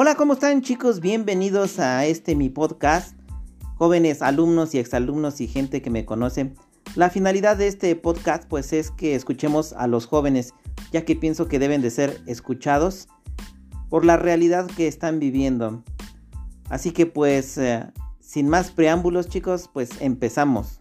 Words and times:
Hola, 0.00 0.14
¿cómo 0.14 0.34
están 0.34 0.62
chicos? 0.62 1.00
Bienvenidos 1.00 1.80
a 1.80 2.06
este 2.06 2.36
mi 2.36 2.50
podcast. 2.50 3.18
Jóvenes 3.78 4.22
alumnos 4.22 4.72
y 4.72 4.78
exalumnos 4.78 5.40
y 5.40 5.48
gente 5.48 5.82
que 5.82 5.90
me 5.90 6.04
conoce. 6.04 6.54
La 6.94 7.10
finalidad 7.10 7.56
de 7.56 7.66
este 7.66 7.96
podcast 7.96 8.44
pues 8.48 8.72
es 8.72 8.92
que 8.92 9.16
escuchemos 9.16 9.72
a 9.72 9.88
los 9.88 10.06
jóvenes, 10.06 10.54
ya 10.92 11.04
que 11.04 11.16
pienso 11.16 11.48
que 11.48 11.58
deben 11.58 11.82
de 11.82 11.90
ser 11.90 12.22
escuchados 12.28 13.08
por 13.88 14.04
la 14.04 14.16
realidad 14.16 14.68
que 14.68 14.86
están 14.86 15.18
viviendo. 15.18 15.82
Así 16.70 16.92
que 16.92 17.06
pues, 17.06 17.58
eh, 17.58 17.84
sin 18.20 18.48
más 18.48 18.70
preámbulos 18.70 19.28
chicos, 19.28 19.68
pues 19.72 19.90
empezamos. 19.98 20.80